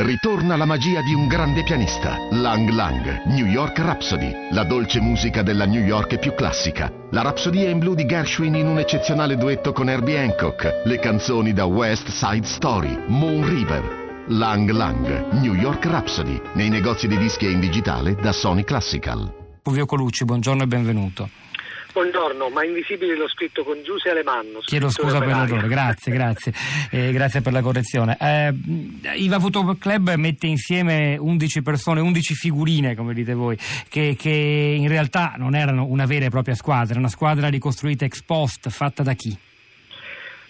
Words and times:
Ritorna 0.00 0.54
la 0.54 0.64
magia 0.64 1.02
di 1.02 1.12
un 1.12 1.26
grande 1.26 1.64
pianista, 1.64 2.18
Lang 2.30 2.68
Lang, 2.68 3.24
New 3.24 3.46
York 3.46 3.80
Rhapsody, 3.80 4.32
la 4.52 4.62
dolce 4.62 5.00
musica 5.00 5.42
della 5.42 5.66
New 5.66 5.82
York 5.82 6.20
più 6.20 6.34
classica. 6.34 6.88
La 7.10 7.22
rapsodia 7.22 7.68
in 7.68 7.80
blu 7.80 7.96
di 7.96 8.06
Gershwin 8.06 8.54
in 8.54 8.68
un 8.68 8.78
eccezionale 8.78 9.36
duetto 9.36 9.72
con 9.72 9.90
Herbie 9.90 10.20
Hancock, 10.20 10.82
le 10.84 11.00
canzoni 11.00 11.52
da 11.52 11.64
West 11.64 12.10
Side 12.10 12.46
Story, 12.46 12.96
Moon 13.08 13.44
River. 13.44 14.26
Lang 14.28 14.70
Lang, 14.70 15.32
New 15.40 15.54
York 15.54 15.84
Rhapsody, 15.86 16.40
nei 16.54 16.68
negozi 16.68 17.08
di 17.08 17.18
dischi 17.18 17.46
e 17.46 17.50
in 17.50 17.58
digitale 17.58 18.14
da 18.14 18.30
Sony 18.30 18.62
Classical. 18.62 19.34
Fulvio 19.64 19.84
Colucci, 19.84 20.24
buongiorno 20.24 20.62
e 20.62 20.66
benvenuto. 20.68 21.28
Buongiorno, 21.92 22.48
ma 22.50 22.64
invisibile 22.64 23.16
l'ho 23.16 23.28
scritto 23.28 23.64
con 23.64 23.82
Giuse 23.82 24.10
Alemanno. 24.10 24.60
Chiedo 24.60 24.90
scusa 24.90 25.18
per 25.18 25.28
l'errore, 25.28 25.68
grazie, 25.68 26.12
grazie, 26.12 26.52
eh, 26.90 27.10
grazie 27.12 27.40
per 27.40 27.52
la 27.52 27.62
correzione. 27.62 28.16
Eh, 28.20 28.52
Iva 29.16 29.40
Football 29.40 29.78
Club 29.78 30.14
mette 30.14 30.46
insieme 30.46 31.16
11 31.18 31.62
persone, 31.62 32.00
11 32.00 32.34
figurine, 32.34 32.94
come 32.94 33.14
dite 33.14 33.32
voi, 33.32 33.58
che, 33.88 34.16
che, 34.18 34.30
in 34.30 34.86
realtà 34.88 35.34
non 35.38 35.54
erano 35.54 35.86
una 35.86 36.04
vera 36.04 36.26
e 36.26 36.30
propria 36.30 36.54
squadra, 36.54 36.98
una 36.98 37.08
squadra 37.08 37.48
ricostruita 37.48 38.04
ex 38.04 38.22
post, 38.22 38.68
fatta 38.68 39.02
da 39.02 39.14
chi? 39.14 39.36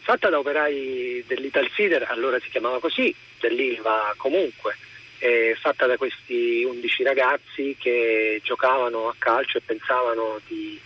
Fatta 0.00 0.28
da 0.28 0.38
operai 0.38 1.24
dell'Ital 1.27 1.68
Sider, 1.74 2.06
allora 2.10 2.38
si 2.41 2.50
chiamava 2.50 2.80
così, 2.80 3.14
dell'Ilva 3.41 4.12
comunque. 4.16 4.77
Eh, 5.20 5.56
fatta 5.60 5.86
da 5.86 5.96
questi 5.96 6.62
11 6.62 7.02
ragazzi 7.02 7.74
che 7.78 8.41
giocavano 8.42 9.08
a 9.08 9.14
calcio 9.18 9.58
e 9.58 9.62
pensavano 9.64 10.41
di 10.46 10.78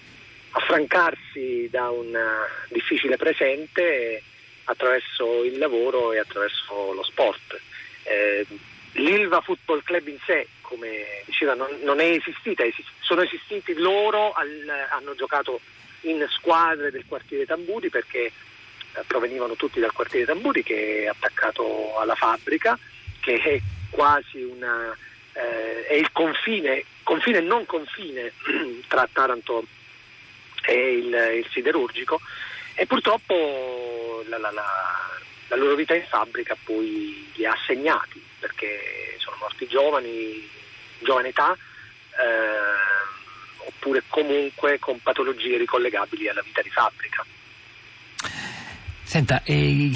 affrancarsi 0.53 1.69
da 1.71 1.91
un 1.91 2.15
eh, 2.15 2.73
difficile 2.73 3.17
presente 3.17 4.23
attraverso 4.65 5.45
il 5.45 5.59
lavoro 5.59 6.13
e 6.13 6.19
attraverso 6.19 6.93
lo 6.93 7.03
sport. 7.03 7.61
Eh, 8.05 8.47
L'Ilva 8.93 9.41
Football 9.41 9.83
Club 9.83 10.07
in 10.09 10.19
sé, 10.27 10.47
come 10.61 11.23
diceva, 11.25 11.55
non, 11.55 11.69
non 11.83 11.99
è 11.99 12.05
esistita, 12.05 12.63
esist- 12.63 12.91
sono 13.01 13.23
esistiti 13.23 13.73
loro, 13.75 14.33
al, 14.33 14.71
hanno 14.91 15.15
giocato 15.15 15.61
in 16.03 16.25
squadre 16.29 16.91
del 16.91 17.05
quartiere 17.07 17.47
Tamburi 17.47 17.89
perché 17.89 18.27
eh, 18.27 18.33
provenivano 19.07 19.55
tutti 19.55 19.81
dal 19.81 19.93
quartiere 19.93 20.27
Tamburi 20.27 20.63
che 20.63 21.05
è 21.05 21.07
attaccato 21.07 21.97
alla 21.99 22.15
fabbrica, 22.15 22.79
che 23.21 23.41
è 23.41 23.61
quasi 23.89 24.43
una, 24.43 24.95
eh, 25.33 25.87
è 25.87 25.95
il 25.95 26.13
confine, 26.13 26.85
confine 27.03 27.41
non 27.41 27.65
confine 27.65 28.33
tra 28.89 29.09
Taranto 29.11 29.61
e 29.61 29.82
e 30.67 30.97
il, 30.97 31.07
il 31.07 31.47
siderurgico 31.51 32.21
e 32.75 32.87
purtroppo 32.87 34.25
la, 34.29 34.39
la, 34.39 34.51
la, 34.51 34.65
la, 35.49 35.57
loro 35.57 35.75
vita 35.75 35.95
in 35.95 36.05
fabbrica 36.07 36.57
poi 36.65 37.31
li 37.35 37.45
ha 37.45 37.55
segnati 37.67 38.23
perché 38.39 39.17
sono 39.19 39.37
morti 39.41 39.67
giovani, 39.67 40.49
giovane 41.01 41.29
età 41.29 41.55
eh, 41.55 43.67
oppure 43.67 44.03
comunque 44.09 44.79
con 44.79 45.01
patologie 45.01 45.59
ricollegabili 45.59 46.29
alla 46.29 46.43
vita 46.43 46.63
di 46.63 46.71
fabbrica. 46.71 47.25
Senta, 49.03 49.43
eh, 49.45 49.91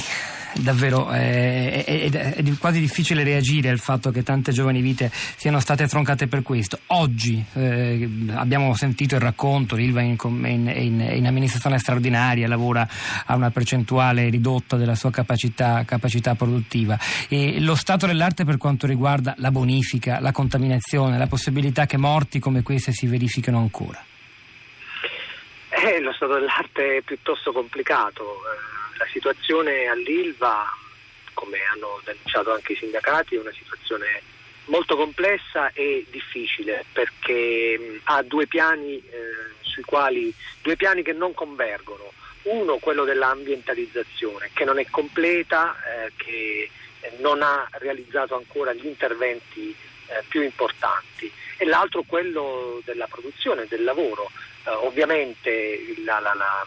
davvero 0.60 1.12
eh, 1.12 1.84
è, 1.84 2.10
è, 2.10 2.34
è, 2.34 2.42
quasi 2.58 2.80
difficile 2.80 3.22
reagire 3.22 3.68
al 3.68 3.78
fatto 3.78 4.10
che 4.10 4.22
tante 4.22 4.52
giovani 4.52 4.80
vite 4.80 5.10
siano 5.12 5.60
state 5.60 5.86
troncate 5.86 6.26
per 6.26 6.42
questo. 6.42 6.78
Oggi 6.88 7.44
eh, 7.54 8.08
abbiamo 8.34 8.74
sentito 8.74 9.14
il 9.14 9.20
racconto, 9.20 9.76
Ilva 9.76 10.00
in, 10.00 10.16
in, 10.22 10.72
in, 10.74 11.00
in, 11.00 11.26
amministrazione 11.26 11.78
straordinaria, 11.78 12.48
lavora 12.48 12.86
a 13.26 13.34
una 13.34 13.50
percentuale 13.50 14.28
ridotta 14.28 14.76
della 14.76 14.94
sua 14.94 15.10
capacità, 15.10 15.84
capacità 15.84 16.34
produttiva. 16.34 16.98
E 17.28 17.60
lo 17.60 17.74
stato 17.74 18.06
dell'arte 18.06 18.44
per 18.44 18.56
quanto 18.56 18.86
riguarda 18.86 19.34
la 19.38 19.50
bonifica, 19.50 20.20
la 20.20 20.32
contaminazione, 20.32 21.18
la 21.18 21.26
possibilità 21.26 21.86
che 21.86 21.96
morti 21.96 22.38
come 22.38 22.62
queste 22.62 22.92
si 22.92 23.06
verifichino 23.06 23.58
ancora. 23.58 24.02
Eh, 25.68 26.00
lo 26.00 26.12
stato 26.12 26.34
dell'arte 26.34 26.98
è 26.98 27.02
piuttosto 27.02 27.52
complicato 27.52 28.22
eh, 28.22 28.76
la 28.98 29.06
situazione 29.10 29.86
all'Ilva, 29.86 30.66
come 31.34 31.58
hanno 31.72 32.00
denunciato 32.04 32.52
anche 32.52 32.72
i 32.72 32.76
sindacati, 32.76 33.36
è 33.36 33.40
una 33.40 33.52
situazione 33.52 34.22
molto 34.66 34.96
complessa 34.96 35.70
e 35.72 36.06
difficile 36.10 36.84
perché 36.92 38.00
ha 38.04 38.22
due 38.22 38.46
piani 38.46 38.96
eh, 38.96 39.54
sui 39.60 39.82
quali 39.82 40.32
due 40.62 40.76
piani 40.76 41.02
che 41.02 41.12
non 41.12 41.34
convergono. 41.34 42.12
Uno 42.42 42.76
quello 42.78 43.04
dell'ambientalizzazione 43.04 44.50
che 44.52 44.64
non 44.64 44.78
è 44.78 44.86
completa, 44.88 45.76
eh, 45.84 46.12
che 46.16 46.70
non 47.18 47.42
ha 47.42 47.68
realizzato 47.72 48.36
ancora 48.36 48.72
gli 48.72 48.86
interventi 48.86 49.74
eh, 50.06 50.22
più 50.28 50.42
importanti 50.42 51.30
e 51.56 51.64
l'altro 51.64 52.04
quello 52.06 52.80
della 52.84 53.06
produzione, 53.06 53.66
del 53.68 53.82
lavoro. 53.82 54.30
Eh, 54.64 54.70
ovviamente 54.70 55.94
la, 56.04 56.20
la, 56.20 56.34
la 56.34 56.66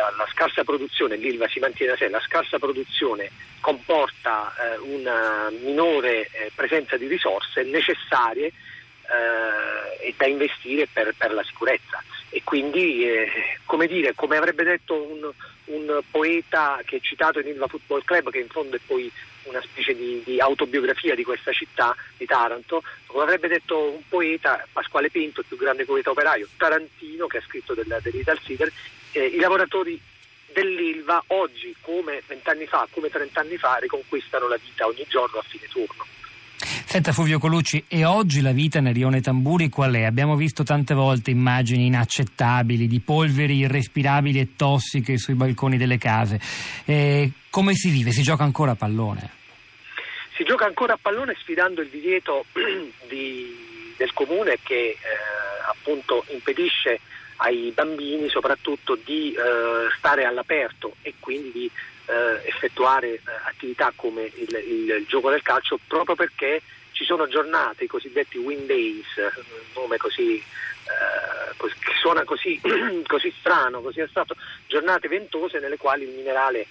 la, 0.00 0.14
la, 0.16 0.26
scarsa 0.32 0.64
produzione, 0.64 1.16
l'ILVA 1.16 1.48
si 1.48 1.58
mantiene 1.58 1.92
da 1.92 1.98
sé, 1.98 2.08
la 2.08 2.20
scarsa 2.20 2.58
produzione 2.58 3.30
comporta 3.60 4.52
eh, 4.56 4.78
una 4.78 5.50
minore 5.62 6.28
eh, 6.32 6.50
presenza 6.54 6.96
di 6.96 7.06
risorse 7.06 7.62
necessarie 7.62 8.46
eh, 8.46 10.08
e 10.08 10.14
da 10.16 10.26
investire 10.26 10.88
per, 10.90 11.14
per, 11.16 11.32
la 11.32 11.44
sicurezza. 11.44 12.02
E 12.30 12.42
quindi, 12.44 13.04
eh, 13.04 13.28
come, 13.64 13.86
dire, 13.86 14.14
come 14.14 14.36
avrebbe 14.36 14.62
detto 14.62 14.94
un, 14.94 15.28
un 15.64 16.00
poeta 16.10 16.80
che 16.84 16.96
è 16.96 17.00
citato 17.00 17.40
in 17.40 17.48
Ilva 17.48 17.66
Football 17.66 18.04
Club, 18.04 18.30
che 18.30 18.38
in 18.38 18.48
fondo 18.48 18.76
è 18.76 18.80
poi 18.86 19.10
una 19.44 19.60
specie 19.62 19.94
di, 19.94 20.22
di, 20.24 20.40
autobiografia 20.40 21.14
di 21.14 21.24
questa 21.24 21.52
città, 21.52 21.94
di 22.16 22.26
Taranto, 22.26 22.82
come 23.06 23.24
avrebbe 23.24 23.48
detto 23.48 23.90
un 23.90 24.02
poeta, 24.08 24.64
Pasquale 24.72 25.10
Pinto, 25.10 25.40
il 25.40 25.46
più 25.46 25.56
grande 25.56 25.84
poeta 25.84 26.10
operaio, 26.10 26.48
tarantino, 26.56 27.26
che 27.26 27.38
ha 27.38 27.42
scritto 27.42 27.74
del, 27.74 27.98
dell'Ital 28.02 28.38
Cider, 28.38 28.72
eh, 29.12 29.24
i 29.24 29.38
lavoratori 29.38 30.00
dell'Ilva 30.52 31.22
oggi, 31.28 31.74
come 31.80 32.22
vent'anni 32.26 32.66
fa, 32.66 32.86
come 32.90 33.08
trent'anni 33.08 33.56
fa, 33.56 33.76
riconquistano 33.76 34.48
la 34.48 34.58
vita 34.62 34.86
ogni 34.86 35.04
giorno 35.08 35.38
a 35.38 35.42
fine 35.42 35.66
turno. 35.68 36.09
Senta 36.92 37.12
Fulvio 37.12 37.38
Colucci, 37.38 37.84
e 37.86 38.04
oggi 38.04 38.40
la 38.40 38.50
vita 38.50 38.80
nel 38.80 38.92
Rione 38.92 39.20
Tamburi 39.20 39.68
qual 39.68 39.94
è? 39.94 40.02
Abbiamo 40.02 40.34
visto 40.34 40.64
tante 40.64 40.92
volte 40.92 41.30
immagini 41.30 41.86
inaccettabili 41.86 42.88
di 42.88 42.98
polveri 42.98 43.58
irrespirabili 43.58 44.40
e 44.40 44.56
tossiche 44.56 45.16
sui 45.16 45.34
balconi 45.34 45.76
delle 45.76 45.98
case. 45.98 46.40
Eh, 46.84 47.30
come 47.48 47.74
si 47.74 47.90
vive? 47.90 48.10
Si 48.10 48.22
gioca 48.22 48.42
ancora 48.42 48.72
a 48.72 48.74
pallone? 48.74 49.30
Si 50.34 50.42
gioca 50.42 50.66
ancora 50.66 50.94
a 50.94 50.98
pallone 51.00 51.36
sfidando 51.38 51.80
il 51.80 51.90
divieto 51.90 52.46
di, 53.08 53.94
del 53.96 54.12
comune 54.12 54.58
che 54.60 54.74
eh, 54.74 54.98
appunto 55.68 56.24
impedisce 56.32 56.98
ai 57.36 57.70
bambini 57.72 58.28
soprattutto 58.28 58.98
di 59.04 59.32
eh, 59.32 59.38
stare 59.96 60.24
all'aperto 60.24 60.96
e 61.02 61.14
quindi 61.20 61.52
di 61.52 61.70
effettuare 62.60 63.14
eh, 63.14 63.20
attività 63.44 63.90
come 63.96 64.30
il, 64.34 64.54
il, 64.66 65.04
gioco 65.08 65.30
del 65.30 65.42
calcio 65.42 65.78
proprio 65.86 66.14
perché 66.14 66.60
ci 66.92 67.04
sono 67.04 67.26
giornate, 67.26 67.84
i 67.84 67.88
cosiddetti 67.88 68.36
wind 68.36 68.66
days, 68.66 69.06
un 69.16 69.82
nome 69.82 69.96
così 69.96 70.36
eh, 70.36 71.56
che 71.56 71.92
suona 71.98 72.24
così, 72.24 72.60
così 73.06 73.32
strano, 73.38 73.80
così 73.80 74.02
astratto, 74.02 74.36
giornate 74.66 75.08
ventose 75.08 75.58
nelle 75.58 75.78
quali 75.78 76.04
il 76.04 76.10
minerale 76.10 76.60
eh, 76.60 76.66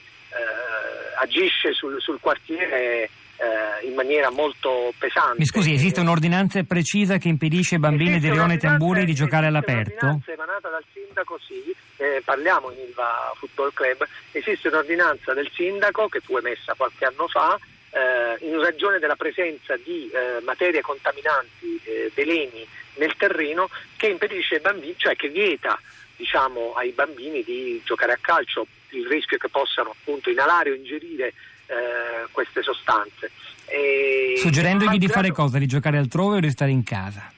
agisce 1.18 1.74
sul, 1.74 2.00
sul 2.00 2.20
quartiere 2.20 3.10
eh, 3.40 3.88
in 3.88 3.94
maniera 3.94 4.30
molto 4.30 4.94
pesante. 4.98 5.38
Mi 5.38 5.46
scusi, 5.46 5.74
esiste 5.74 6.02
un'ordinanza 6.02 6.62
precisa 6.64 7.18
che 7.18 7.30
impedisce 7.30 7.76
ai 7.76 7.82
bambini 7.82 8.16
esiste 8.16 8.28
di 8.28 8.34
Rione 8.34 8.58
Tamburi 8.58 9.06
di 9.06 9.14
giocare 9.14 9.48
all'aperto? 9.48 10.06
Un'ordinanza 10.06 10.32
emanata 10.34 10.70
dal 10.70 10.84
sindaco, 10.94 11.40
sì, 11.40 11.74
eh, 11.98 12.22
parliamo 12.24 12.72
in 12.72 12.80
Ilva 12.88 13.32
Football 13.36 13.72
Club, 13.74 14.06
esiste 14.32 14.68
un'ordinanza 14.68 15.34
del 15.34 15.50
sindaco 15.54 16.08
che 16.10 16.20
fu 16.20 16.38
emessa 16.38 16.74
qualche 16.76 17.06
anno 17.06 17.28
fa 17.28 17.58
eh, 17.92 18.46
in 18.46 18.62
ragione 18.62 19.00
della 19.00 19.16
presenza 19.16 19.76
di 19.78 20.10
eh, 20.10 20.42
materie 20.44 20.82
contaminanti, 20.82 21.80
eh, 21.84 22.12
veleni 22.14 22.68
nel 22.96 23.16
terreno 23.16 23.70
che 23.96 24.08
impedisce 24.08 24.56
ai 24.56 24.62
bambini, 24.62 24.94
cioè 24.98 25.16
che 25.16 25.30
vieta 25.30 25.80
diciamo, 26.20 26.74
ai 26.74 26.92
bambini 26.92 27.44
di 27.44 27.82
giocare 27.86 28.12
a 28.12 28.18
calcio, 28.20 28.68
il 28.90 29.08
rischio 29.08 29.38
è 29.38 29.40
che 29.40 29.48
possano 29.48 29.92
appunto 29.92 30.30
inalare 30.30 30.72
o 30.72 30.76
ingerire 30.76 31.28
eh, 31.68 32.28
queste 32.32 32.62
sostanze. 32.62 33.32
E 33.66 34.34
Suggerendogli 34.36 34.98
di 34.98 35.08
fare 35.08 35.32
cosa? 35.32 35.58
Di 35.58 35.66
giocare 35.66 35.98
altrove 35.98 36.38
o 36.38 36.40
di 36.42 36.50
stare 36.50 36.72
in 36.72 36.84
casa? 36.84 37.32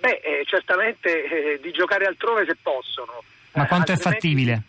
Beh, 0.00 0.20
eh, 0.24 0.44
certamente 0.44 1.54
eh, 1.54 1.60
di 1.60 1.70
giocare 1.70 2.06
altrove 2.06 2.44
se 2.46 2.56
possono. 2.60 3.22
Ma 3.52 3.66
quanto 3.66 3.92
è 3.92 3.96
fattibile? 3.96 4.62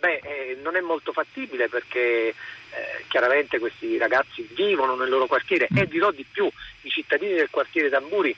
Beh, 0.00 0.20
eh, 0.22 0.58
non 0.62 0.76
è 0.76 0.80
molto 0.80 1.12
fattibile 1.12 1.68
perché 1.68 2.28
eh, 2.28 2.34
chiaramente 3.08 3.58
questi 3.58 3.98
ragazzi 3.98 4.48
vivono 4.54 4.94
nel 4.94 5.10
loro 5.10 5.26
quartiere 5.26 5.68
mm. 5.70 5.76
e 5.76 5.88
dirò 5.88 6.10
di 6.10 6.24
più, 6.30 6.48
i 6.82 6.88
cittadini 6.88 7.34
del 7.34 7.50
quartiere 7.50 7.90
Tamburi 7.90 8.34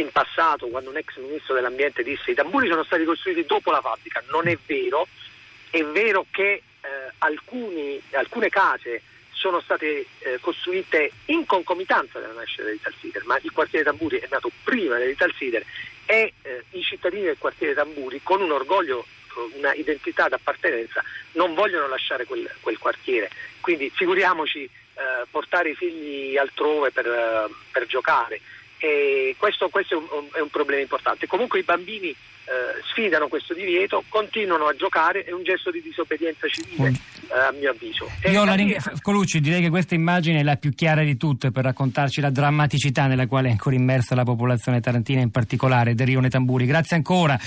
in 0.00 0.10
passato, 0.10 0.68
quando 0.68 0.90
un 0.90 0.96
ex 0.96 1.16
ministro 1.16 1.54
dell'ambiente 1.54 2.02
disse 2.02 2.30
i 2.30 2.34
tamburi 2.34 2.68
sono 2.68 2.84
stati 2.84 3.04
costruiti 3.04 3.44
dopo 3.44 3.70
la 3.70 3.80
fabbrica, 3.80 4.22
non 4.30 4.48
è 4.48 4.56
vero, 4.66 5.06
è 5.70 5.82
vero 5.84 6.26
che 6.30 6.50
eh, 6.52 6.62
alcuni, 7.18 8.00
alcune 8.12 8.48
case 8.48 9.02
sono 9.30 9.60
state 9.60 10.06
eh, 10.18 10.38
costruite 10.40 11.12
in 11.26 11.44
concomitanza 11.46 12.18
della 12.18 12.32
nascita 12.32 12.64
dell'Ital 12.64 12.94
Sider, 13.00 13.24
ma 13.24 13.38
il 13.42 13.52
quartiere 13.52 13.84
Tamburi 13.84 14.18
è 14.18 14.26
nato 14.30 14.50
prima 14.64 14.96
dell'Ital 14.96 15.32
Sider 15.36 15.64
e 16.06 16.32
eh, 16.42 16.64
i 16.70 16.82
cittadini 16.82 17.24
del 17.24 17.36
quartiere 17.38 17.74
Tamburi 17.74 18.20
con 18.22 18.40
un 18.40 18.52
orgoglio 18.52 19.04
una 19.54 19.74
identità 19.74 20.28
d'appartenenza 20.28 21.02
non 21.32 21.54
vogliono 21.54 21.88
lasciare 21.88 22.24
quel, 22.24 22.50
quel 22.60 22.78
quartiere. 22.78 23.30
Quindi 23.60 23.90
figuriamoci 23.94 24.64
eh, 24.64 25.26
portare 25.30 25.70
i 25.70 25.74
figli 25.74 26.36
altrove 26.38 26.90
per, 26.90 27.06
eh, 27.06 27.48
per 27.70 27.86
giocare 27.86 28.40
questo, 29.38 29.68
questo 29.68 29.94
è, 29.94 29.96
un, 29.96 30.26
è, 30.32 30.40
un, 30.40 30.48
problema 30.48 30.82
importante. 30.82 31.26
Comunque 31.26 31.60
i 31.60 31.62
bambini 31.62 32.08
eh, 32.08 32.82
sfidano 32.90 33.28
questo 33.28 33.54
divieto, 33.54 34.04
continuano 34.08 34.66
a 34.66 34.74
giocare, 34.74 35.24
è 35.24 35.32
un 35.32 35.42
gesto 35.42 35.70
di 35.70 35.82
disobbedienza 35.82 36.46
civile 36.48 36.88
eh, 36.88 37.38
a 37.38 37.52
mio 37.52 37.70
avviso. 37.70 38.08
Io 38.30 38.44
la 38.44 38.54
ring... 38.54 39.00
Colucci, 39.00 39.40
direi 39.40 39.62
che 39.62 39.70
questa 39.70 39.94
immagine 39.94 40.40
è 40.40 40.42
la 40.42 40.56
più 40.56 40.72
chiara 40.74 41.02
di 41.02 41.16
tutte 41.16 41.50
per 41.50 41.64
raccontarci 41.64 42.20
la 42.20 42.30
drammaticità 42.30 43.06
nella 43.06 43.26
quale 43.26 43.48
è 43.48 43.50
ancora 43.50 43.74
immersa 43.74 44.14
la 44.14 44.24
popolazione 44.24 44.80
tarantina, 44.80 45.20
in 45.20 45.30
particolare 45.30 45.94
del 45.94 46.06
Rione 46.06 46.28
Tamburi. 46.28 46.66
Grazie 46.66 46.96
ancora. 46.96 47.38